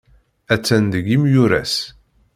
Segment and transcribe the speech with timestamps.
[0.53, 1.73] Attan deg yimuras.